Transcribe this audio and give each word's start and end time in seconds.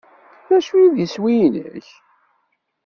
D 0.47 0.49
acu 0.57 0.75
i 0.85 0.87
d 0.93 0.97
iswi-inek? 1.05 1.87